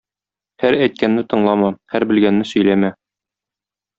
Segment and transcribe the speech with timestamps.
[0.63, 2.93] Һәр әйткәнне тыңлама, һәр белгәнне сөйләмә.